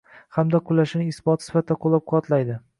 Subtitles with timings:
[0.37, 2.61] hamda qulashining isboti sifatida qo‘llab-quvvatlaydi.